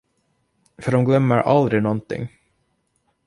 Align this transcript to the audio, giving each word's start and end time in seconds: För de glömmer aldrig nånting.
För 0.81 0.91
de 0.91 1.05
glömmer 1.05 1.35
aldrig 1.37 1.83
nånting. 1.83 2.27